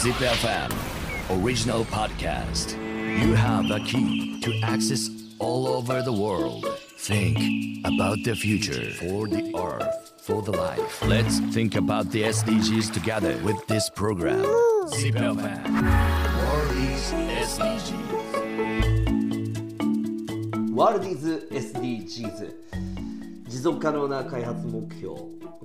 [0.00, 0.72] Zip FM
[1.30, 2.72] original podcast.
[3.20, 6.66] You have a key to access all over the world.
[6.98, 11.02] Think about the future for the earth, for the life.
[11.04, 14.44] Let's think about the SDGs together with this program.
[14.88, 15.64] Zip FM.
[16.42, 17.12] World is
[17.52, 18.06] SDGs.
[20.76, 22.52] ワールディーズ SDGs
[23.48, 25.14] 持続可能な開発目標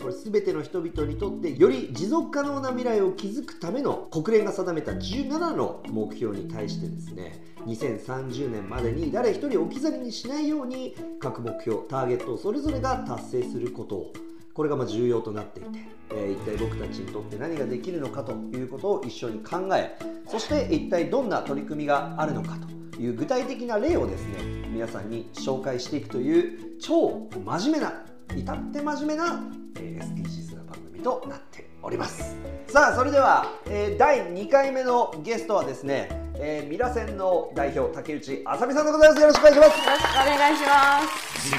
[0.01, 13.97] これ全ての人々にとってより持続可能な未来を築くための国連が定めた17の目標に対してですね2030年までに誰一人置き去りにしないように各目標ターゲットをそれぞれが達成すること。
[13.97, 14.13] を
[14.57, 15.69] これがま重要となっていて、
[16.11, 22.57] えー一体僕たちにとって何ができるのかということを一緒に考えそして一体どんな取り組みがあるのか
[22.95, 29.45] という具体的な例をですね皆さんに紹介していくという超真面目な至って真面目な、
[29.79, 32.37] えー SDGs な番組となっております。
[32.69, 39.21] さあそれでは、えー第2回目のゲストはですね、えーミラセンの代表竹内あさみさんでございます。
[39.21, 39.69] よろしくお願いします。
[39.69, 41.51] よろしくお願いします。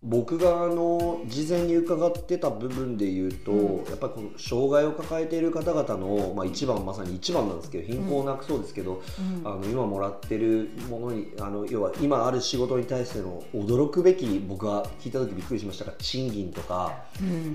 [0.00, 3.52] 僕があの事前に伺ってた部分で言うと、
[3.90, 9.02] やっぱりこの障害を抱えている方々の、まあ、一番まさに一番なんですけど貧困をなくそうですけど、
[9.44, 17.02] あの今もらってるものにあの要は今ある仕事に対しての驚くべき僕が聞いた時びっくりしましたが賃金とか、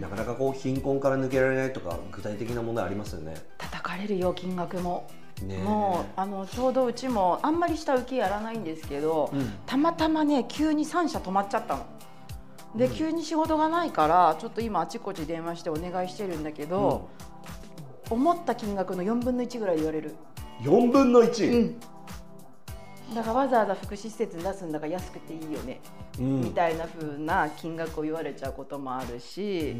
[0.01, 3.35] なかなかこう貧困から抜けられないとか具体的な問題ありますよね。
[3.57, 5.09] 叩かれるよ金額も。
[5.41, 11.85] ねえもうあのちょうどうちもあんまり下請けやらないんですけど、うんたまたまね急に3社止まっちゃったの。
[12.75, 17.09] で、急に仕事がないからちょっと今あちこち電話してお願いしてるんだけど、
[18.09, 20.15] 思った金額の4分の1ぐらい言われる。
[20.61, 21.75] 4分の1、
[23.13, 25.81] だからわざわざ福祉施設に出すんだから安くていいよね、
[26.19, 26.41] うん。
[26.41, 29.75] みたいな風な金額を言われちゃうこともあるし、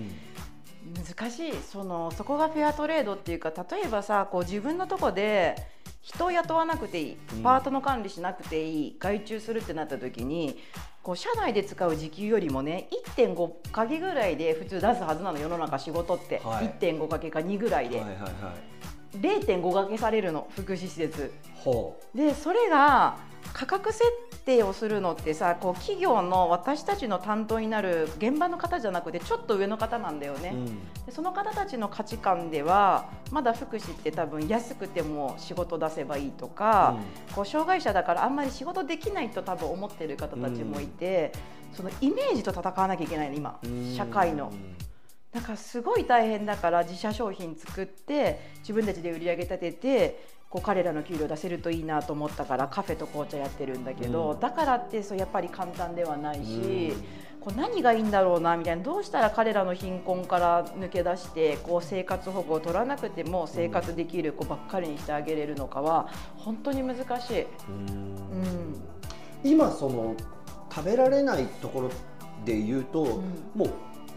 [1.17, 1.53] 難しい。
[1.53, 5.55] そのそこがフェアトレードっていうか例えばさこう自分のとこで
[6.03, 10.59] 人を雇わなくていいパートの管理しなくていい外注するってなった時に
[11.01, 16.75] こう社内で使う時給よりもね1.5かけぐらいで普通出すはずなの世の中仕事って、はい。
[16.79, 19.17] 1.5かけか2ぐらいで、はいはいはい。
[19.17, 21.33] 0.5かけされるの福祉施設。
[21.55, 23.17] ほでそれが
[23.51, 24.03] 価格設
[24.45, 30.51] 定をするのってさこう企業の私たちの担当になる現場の方じゃなくてちょっと上の方なんだよね。
[30.53, 36.97] う、うんでその方たちの価値観ではまだ福祉って多分安くても仕事出せばいいとか、
[37.35, 41.33] こう障害者だからあんまり仕事できないと多分思ってる方たちもいて、
[41.73, 44.53] そのイメージと戦わなきゃいけないの今うん社会の。
[45.33, 50.19] だからすごい大変だから自社商品作って自分たちで売り上げ立てて
[50.53, 54.40] こう彼らの給料出せるといいなと思ったからカフェと紅茶やってるんだけど、うん。
[54.40, 57.03] だからってそうやっぱり簡単ではないし、うん。
[57.41, 58.84] こう何がいいんだろうなみたいな。
[58.84, 67.47] どうしたら彼らの貧困から抜け出してこう生活保護を取らなくても生活できる子ばっかりにしてあげれるのかは本当に難しい。
[67.70, 68.75] うん。
[69.44, 70.16] 今その
[70.72, 71.90] 食べられないところ
[72.46, 73.08] で言うと、ん。
[73.56, 73.70] もう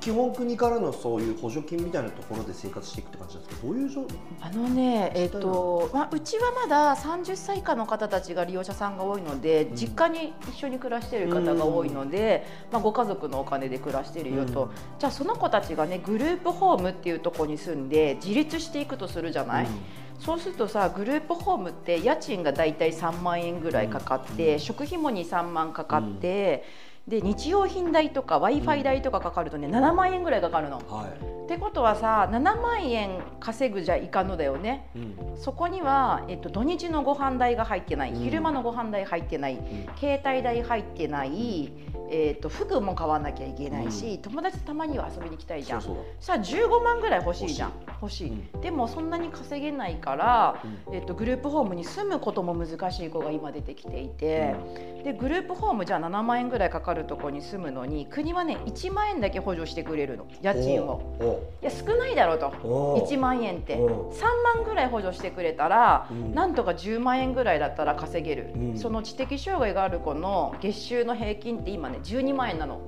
[0.06, 4.06] 基本国からのそういう補助金みたいなところで生活していくって感じなんですけどどういう状
[4.40, 14.70] あのね、えっとまあ、うちはまだ30歳以下の方たちが利用者さんが多いので、実家に一緒に暮らしている方が多いので、まあ、ご家族のお金で暮らしているよと、うん。
[15.00, 19.66] じゃあその子たちがねグループホームっていうところに住んで自立していくとするじゃない、
[20.20, 26.62] そうするとさグループホームって家賃がだいたい3万円ぐらいかかって、食費も23万かかって、
[27.08, 30.78] で日用品代とか w i f i 代とかかかるとね7万円ぐらいかかるの。
[30.88, 31.36] はい。
[31.46, 34.90] ってことはさ7万円稼ぐじゃいかんのだよね。
[34.96, 35.16] うん。
[35.36, 38.20] そこには、えっと、土日のご飯代が入ってない、うん。
[38.20, 39.58] 昼間のご飯代入ってない、
[40.00, 41.72] 携帯代入ってない、
[42.10, 45.82] えっと、服も買わなきゃいけないし、友達とたまには遊びに行きたいじゃん。
[45.82, 46.04] そうそう。
[46.18, 47.72] さあ15万ぐらい欲しいじゃん。
[48.02, 54.54] 欲しい、うでもそんなに稼げないから、うえっと、グループホームに住むことも難しい子が今出てきていて、
[55.04, 60.26] でグループホームじゃあ7万円ぐらいかかるところに住むのに国はね1万円だけ補助してくれるの。
[60.42, 61.16] 家賃を。
[61.20, 62.46] おいや少ないだろうと。
[62.64, 63.76] お1万円って。
[63.76, 64.22] お3
[64.56, 66.34] 万ぐらい補助してくれたら、うん。
[66.34, 68.78] なんとか10万円ぐらいだったら稼げる、うん。
[68.78, 72.80] その知的障害がある子の月収の平均って今ね12万円なの。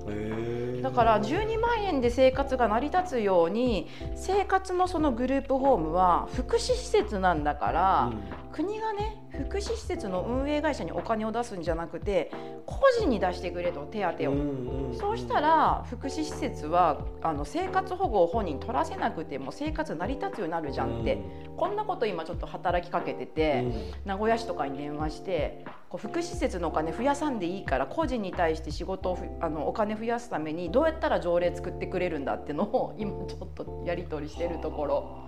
[0.83, 8.13] だから12万円で生活が成り立つように生活のそのグループホームは福祉施設なんだから、
[8.53, 12.31] 国がね福祉施設の運営会社にお金を出すんじゃなくて
[12.67, 14.95] 個人に出してくれと手当を。
[14.95, 21.19] そうしたら福祉施設はあの生活保護を本人取らせなくても生活成り立つようになるじゃんって、
[21.57, 23.65] こんなこと今ちょっと働きかけてて、
[24.05, 35.28] 名古屋市とかに電話してこう福祉施設のお金増やさんでいいから個人に対して仕事をふあのお金増やすためにどうやったら条例作ってくれるんだってのを今ちょっとやり取りしてるところ。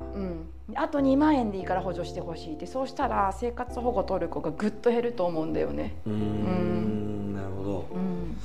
[0.00, 2.66] うん、あと2万円でいいから補助してほしいって。
[2.66, 5.96] そうしたら生活保護取る子がぐっと減ると思うんだよね。
[6.06, 7.34] うーん。
[7.34, 7.88] なるほど。
[7.92, 8.36] うん。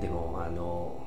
[0.00, 1.02] でもあの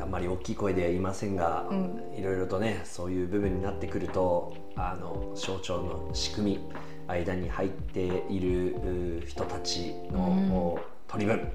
[0.00, 2.02] あんまり大きい声では言いませんが、うん。
[2.16, 6.58] いろいろとねそういう部分になってくるとあの省庁の仕組み
[7.06, 11.48] 間に入っているう人たちの、取り分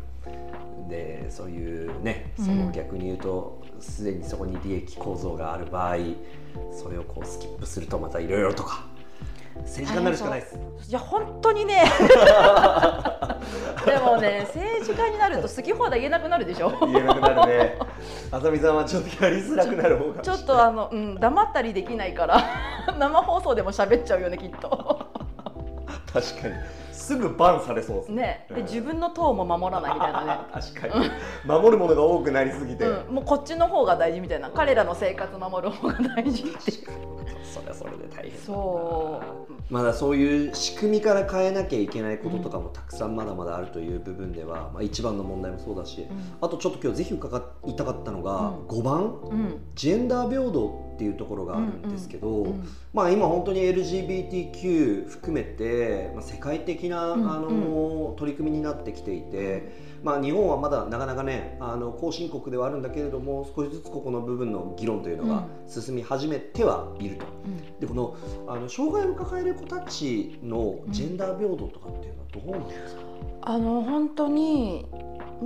[0.90, 2.66] でそういうねそうん。
[2.68, 5.98] の逆に言うとすで、にそこに利益構造がある場合
[6.72, 8.86] それをこうスキップするとまたいろいろとか
[9.62, 10.58] 政治家になるしかないです。
[10.90, 11.84] いや本当にね
[13.86, 17.78] でもね政治家になると好き放題言えなくなるでしょ言えなくなるね。
[18.32, 20.22] あさみさんはちょっとやりづらくなる方が。
[20.24, 22.44] ちょっとあの、うん、黙ったりできないから
[22.98, 25.06] 生放送でも喋っちゃうよねきっと
[26.12, 26.56] 確かに
[26.94, 28.46] すぐバンされそうですね。
[28.50, 28.64] でうん。
[28.64, 30.40] 自分の党も守らないみたいなね。
[30.54, 31.10] 確かに。
[31.46, 34.50] 守るものが多くなりすぎて、うん、もうこっちの方が大事みたいな。
[34.52, 36.72] 彼らの生活守る方が大事って
[37.54, 39.54] それはそれで大変そう。
[39.70, 46.08] まだそういう仕組みから変えなきゃいけないこととかもたくさんまだまだあるという部分では、まあ、一番の問題もそうだし、
[46.42, 48.68] あとちょっと今日ぜひ伺いたかったのが、うん。
[48.68, 49.62] 5番うん。
[49.76, 52.68] ジェンダー平等っていうところがあるんですけど、うん。
[52.94, 59.72] まあ、今本当に LGBTQ 含めて、まあ、世界的な、うんあの取り組みになってきていて、
[60.04, 67.26] まあ、日本はまだなかなかねあの後進国ではあるんだけれども少しずつここの部分の議論というのが進み始めてはいると。
[67.46, 67.80] うん。
[67.80, 68.16] でこの
[68.48, 73.02] あの障害を抱える子たちのジェンダー平等とかっていうのはどうなんですか、
[73.42, 74.86] あの本当に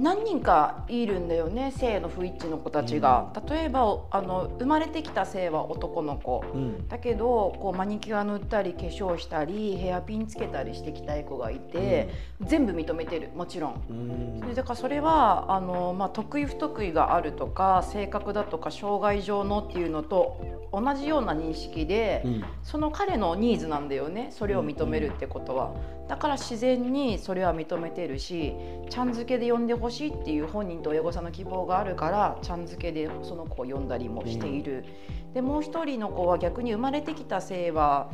[0.02, 6.44] 何人かいるんだよね性の不一致の子たちが、例えばあの生まれてきた性は男の子。
[6.54, 6.88] うん。
[6.88, 12.10] だけどこうマニキュア塗ったり化粧したりヘアピンつけたりしてきたい子がいて、
[12.42, 13.84] 全部認めてるもちろん。
[13.90, 14.40] うん。
[14.42, 22.44] でだからそれはあの、まあ、得意不得意があるとか性格だとか障害上のっていうのと同じような認識で、うん。
[22.64, 25.74] その彼のニーズなんだよねそれを認めるってことは。
[26.08, 28.54] だから自然にそれは認めてるし
[28.90, 34.86] ちゃん付けで呼んでほしいっていう本人と親御さんの希望があるからちゃん付けでその子を呼んだりもしている。
[35.34, 38.10] でもう一人の子は逆に生まれてきた性は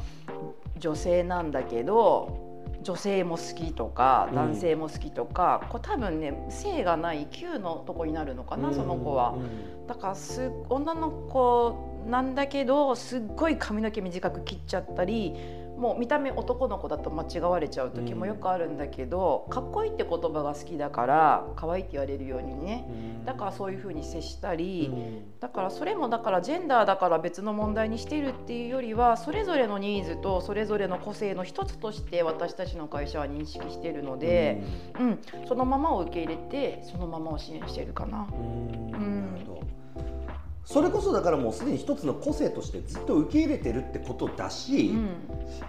[0.78, 2.51] 女性なんだけど
[2.81, 9.36] 女性も好きとかうん男性も好きとか、こう多分ね性がない Q のとこになるのかな、その子は。
[9.88, 15.34] だからす女の子なんだけどすっごい髪の毛短く切っちゃったり
[15.78, 22.88] もう見た目男の子だと間違われちゃう時もよくあるんだけど、かっこいいって言葉が好きだから可愛いって言われるようにね。
[23.25, 24.94] だからそういうふうに接したり、
[25.40, 34.64] だからそれもだからジェンダーだから別の問題にしているっていうよりはそれぞれのニーズとそれぞれの個性の一つとして私たちの会社は認識しているので、
[35.00, 35.20] うん。
[35.48, 38.28] そのままを受け入れてそのままを支援しているかな。
[38.31, 38.94] うん。
[39.04, 39.31] ん。
[39.34, 39.82] なるほど
[40.65, 45.10] それこそだからもうすでに一つの個性としてずっと受け入れてるってことだし、うん。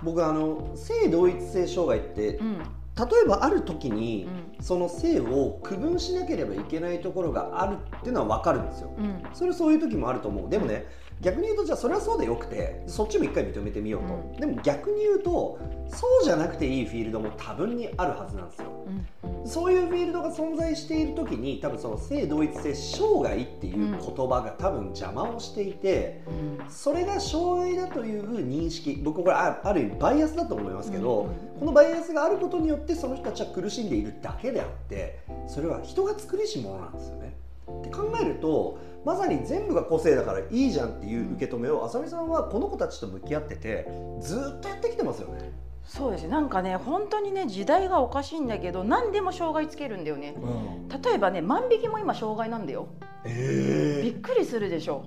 [0.03, 2.59] 僕あの性同一性障害ってうん。
[2.97, 4.29] 例えばある時に、
[4.61, 8.95] うその性を区分しなければいけないところがあるっていうのは分かるんですよ。
[8.97, 9.23] うん。
[9.33, 10.49] それそういう時もあると思う。
[10.49, 10.87] でもね
[11.21, 14.37] 逆に言うとじゃあそれはそうでよくてそっちも一回認めてみようと、うん。
[14.37, 15.59] でも逆に言うと
[15.89, 18.69] そうじゃなくていいフィールドも多分にあるはずなんですよ。
[18.87, 19.29] うん。
[19.29, 26.71] うんそういうフィールドが存在している時に多分その性同一性障害っていう言葉が多分邪魔をしていて、うん。
[26.71, 31.59] それが障害だという認識僕これあある意味バイアスだと思いますけど、うん。
[31.61, 37.37] このバイアスがあることによってその人たちは苦しんでいるだけであってそれは人が作りしものなんですよね。
[37.71, 43.87] って考えるとまさに全部が個性だからいいじゃんっていう受け止めを浅見さんはこの子たちと向き合ってて
[44.21, 45.53] ずっとやってきてますよね。
[45.85, 46.29] そうですね。
[46.29, 50.35] なんかね本当にね時代がおかしいんだけど何でも障害つけるんだよね。
[51.05, 52.89] 例えばね万引きも今障害なんだよ。
[53.25, 55.05] びえっくりするでしょ。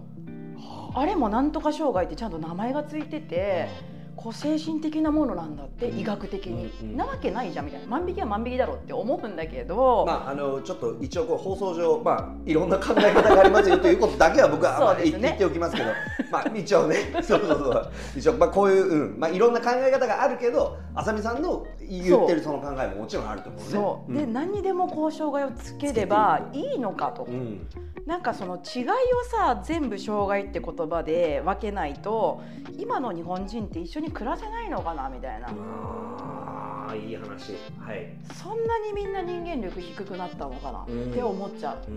[0.93, 1.05] あ。
[1.05, 3.67] れもなんとか障害ってちゃんと名前がついてて
[4.17, 6.97] こう精神的なものなんだって医学的に、うんうん。
[6.97, 7.87] なわけないじゃんみたいな。
[7.87, 15.89] 万引きは万引きだろうって思うんだけど、まああのちょっと一応こう放送上まあいろんな考え方がありますよということだけは僕は まあ言っておきますけど、
[16.31, 16.95] ま まあ一応ね。
[17.21, 17.91] そうそうそう。
[18.17, 19.19] 一応まあこういう、うん。
[19.19, 23.67] まあ、いろんな考え方があるけどあさみさんの言ってるその考えももちろんあると思うね。
[23.69, 24.33] そう、でん。
[24.33, 27.67] 何にでもこう障害をつければいいのかと、うん。
[28.07, 28.89] なんかその違いを
[29.29, 32.41] さ全部障害って言葉で分けないと
[32.77, 37.53] 今の日本人って一緒に暮らせないのかなみたいな、あーいい話。
[37.79, 38.07] はい。
[38.33, 41.11] そんなにみんな人間力低くなったのかな、うん。
[41.11, 41.77] って思っちゃう。
[41.91, 41.95] うん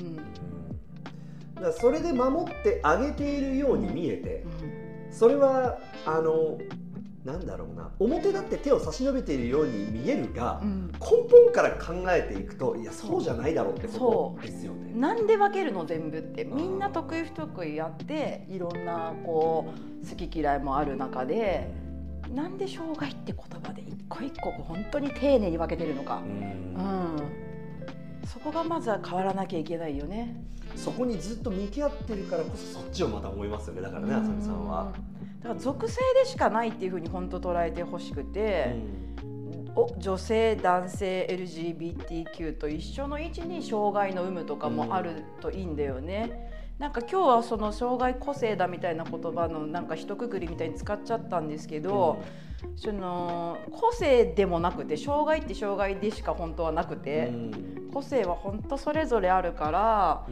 [0.00, 0.18] うん
[1.56, 1.62] うん。
[1.62, 4.44] だそれで守ってあげているように見えて
[5.10, 6.58] それはあの
[7.24, 7.90] なんだろうな。
[7.98, 10.92] 表だって手を差し伸べているように見えるが、うん。
[10.92, 10.98] 根
[11.30, 13.22] 本から考えていくといやそう。
[13.22, 14.92] じゃないだろうってことですよね。
[14.94, 16.44] なんで分けるの全部って。
[16.44, 19.72] みんな得意不得意やっていろんなこ
[20.02, 21.70] う好き嫌いもある中で
[22.34, 26.22] なんで障害って言葉で一個一個本当に丁寧に分けてるのか。
[26.24, 26.30] う、ん。
[26.30, 30.36] うん、そこがまずは変わらなきゃいけないよね。
[30.76, 33.82] そこにずっと向き合ってるからこそそっちをまた思いますよね。
[33.82, 34.92] だからねあさみさんは。
[35.40, 38.74] だから属性でしかないっていうふうに本当捉えてほしくて、
[39.76, 46.50] お女性男性 LGBTQ と一緒の位置に障害の有無とかもあるといいんだよね。
[46.78, 52.22] なんか今日はその障害個性だみたいな言葉のなんか一括りみたいに使っちゃったんですけど、
[52.76, 57.32] その個性でもなくて障害って障害でしか本当はなくて、
[57.92, 60.26] 個性は本当それぞれあるから。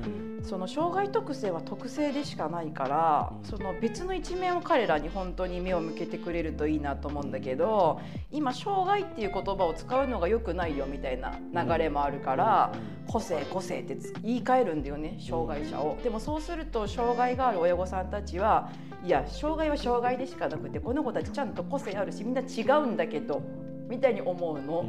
[0.47, 12.73] その障害特性は特性でしかないから、うんその別の一面を彼らに本当に目を向けてくれるといいなと思うんだけど今障害っていう言葉を使うのが良くないよみたいな流れもあるから、
[13.07, 15.99] 個性個性ってつ言い換えるんだよね障害者を。
[16.03, 18.71] でもそうすると障害がある親御さんたちは
[19.05, 23.43] いや障害は障害でしかなくてこの子たちちゃんと個性あるしみんな違うんだけど
[23.89, 24.85] みたいに思うの。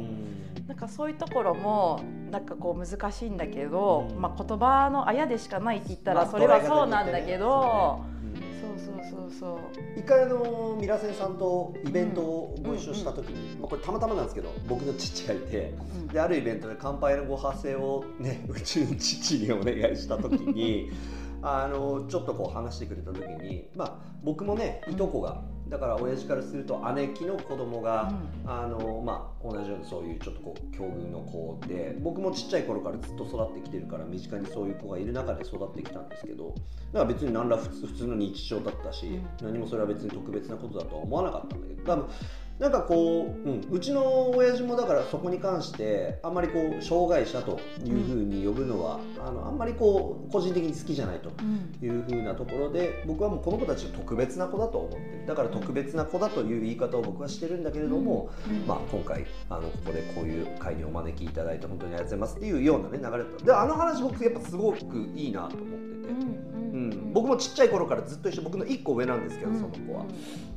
[0.66, 4.20] なんかそういうところもなんかこう難しいんだけど、うん。
[4.20, 8.18] まあ、言葉のあやでしかないって言ったまあらそれはそうなんだけど、捉
[8.60, 9.58] そうそうそうそう。
[9.98, 16.06] 一回あのミラセンさんとイベントをご一緒した時に、まあ、これたまたまなんですけど僕の父がいてうん。
[16.08, 20.90] であるイベントで乾杯のご発声をねうちの父にお願いした時に
[21.42, 28.10] あのちょっとこう話してくれた時にまあ僕もねいとこがだから親父からすると姉貴の子供が、
[28.46, 36.54] あのまあ、同じようにそういうちょっとこう境遇の子で僕もちっちゃい頃からずっと育ってきてるから身近にそういう子がいる中で育ってきたんですけど
[36.92, 42.08] だから別に何ら普通普通の日常だったし、何もそれは別に特別なことだとは思わなかったんだけど多分
[42.58, 51.30] なんかこう、うん、うちの親父もだからそこに関してあんまりこう障害者というふうに呼ぶのは、あのあんまりこう個人的に好きじゃないと。
[51.38, 51.68] うん。
[51.80, 55.26] いう風なところで僕はもうこの子たちは特別な子だと思ってる。
[55.26, 58.66] だから特別な子だという言い方を僕はしてるんだけれども、うん。
[58.66, 63.44] まあ、今回あのここでこういう会にお招きいただいて本当にありがとうございますっていうような、ね、流れだった。
[63.44, 70.04] であの話僕やっぱすごくいいなと思ってて、うん僕もちっちゃい頃からずっと一緒僕の1個上なんですけどその子は。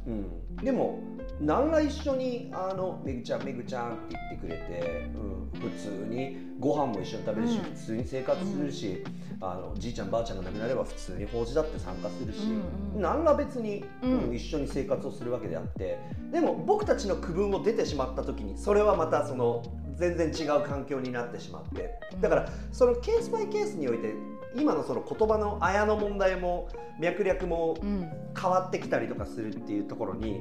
[0.08, 1.00] うん、でも
[1.42, 5.12] 何ら一緒に「あのめぐちゃんめぐちゃん」って言ってくれて、
[5.54, 6.52] うん、普通に。
[6.62, 7.64] ご飯も一緒に食べるし、うん。
[7.64, 9.04] 普通に生活するし、
[9.42, 14.36] あのじいちゃんばあちゃんが亡くなれば普通に法事だって参加するし、うんうん何ら別に、うんうん。
[14.36, 15.98] 一緒に生活をするわけであって。
[16.32, 19.64] でも僕たちの区分を出てしまった時にそれはまたその
[20.01, 22.00] 全然違う環境になってしまって。
[22.20, 24.15] だからそのケースバイケースにおいて
[24.55, 26.67] 今のその言葉のあやの問題も
[27.00, 28.10] 脈略もうん。
[28.39, 30.39] 変わってきたりとかするっていうところに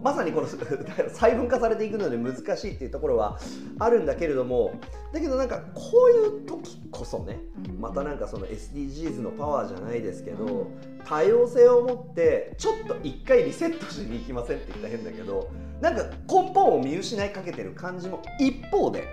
[0.00, 0.46] まさにこの
[1.10, 3.36] 細分化されていくので難しいっていうところは
[3.80, 4.74] あるんだけれども
[5.12, 7.80] だけどなんかこういう時こそねうん。
[7.80, 19.06] またなんかその SDGs のパワーじゃないですけど、うん多様性を持ってちょっと一回リセットしに行きませんって言ったら変だけどなんか根本を見失いかけてる感じも一方で、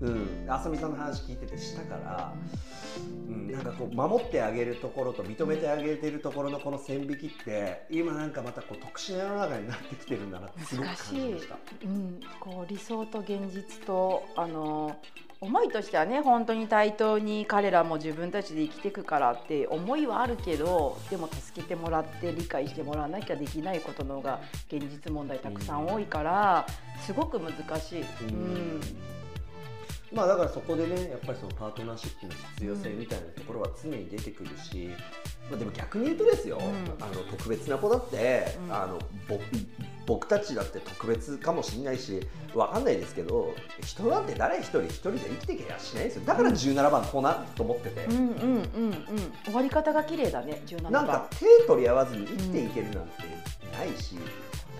[0.00, 0.08] うん。
[0.44, 2.34] うん、あさみさんの話聞いててしたから、
[3.28, 11.58] うん、なんかこう守ってあげるところと認めてあげてるところのこの線引きって今なんかまたこう特殊な世の中になってきてるんだなってすごく感じました。
[11.84, 14.96] うん、こう理想と現実とあの
[15.40, 26.66] 思いとしてはね本当に対等に彼らも自分たちで生きていくからって思いはあるけどでも助けてもらって理解してもらわなきゃできないことの方が現実問題たくさん多いから
[27.06, 28.02] すごく難しい。
[28.02, 28.80] うん
[30.10, 34.88] まあだからそこでねやっぱりそのパートナーシップの必要性みたいなところは常に出てくるし、
[35.50, 36.60] まあ、でも逆に言うとですよ、ん。
[37.00, 38.74] あの特別な子だって、うん。
[38.74, 39.40] あのぼ
[40.06, 46.22] 僕たちだって特別かもしれないしわかんないですけど人なんて誰一人一人で生きていけやしないですよ。
[46.24, 48.92] だから17番こうなると思ってて、うんうんうんうん。
[49.44, 50.92] 終わり方が綺麗だね17番。
[50.92, 53.22] なんか手取り合わずに生きていけるなんて
[53.72, 54.16] ないし、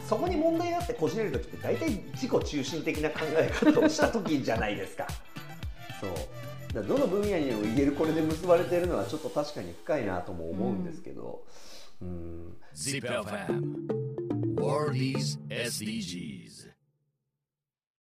[0.08, 5.06] そこに問題があってこじれる時って大体自己中心的な考え方をした時じゃないですか。
[6.00, 6.10] そう
[6.74, 11.44] どの分野にも言えるこれで結ばれてるのはちょっと確かに深いなとも思うんですけど、
[12.02, 12.56] うん。
[12.74, 13.98] ZIPFM
[14.60, 16.67] World is SDGs